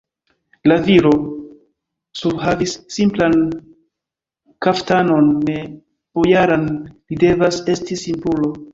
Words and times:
La 0.69 0.77
viro 0.85 1.11
surhavis 2.21 2.73
simplan 2.97 3.37
kaftanon, 4.67 5.31
ne 5.53 5.61
bojaran, 5.71 6.69
li 6.91 7.25
devas 7.29 7.65
esti 7.77 8.05
simplulo! 8.07 8.55